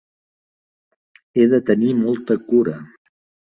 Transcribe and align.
He 1.37 1.45
de 1.53 1.61
tenir 1.69 1.93
molta 2.01 2.41
cura. 2.51 2.77